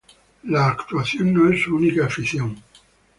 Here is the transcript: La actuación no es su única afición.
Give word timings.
La 0.45 0.65
actuación 0.69 1.31
no 1.31 1.47
es 1.53 1.61
su 1.61 1.75
única 1.75 2.07
afición. 2.07 2.55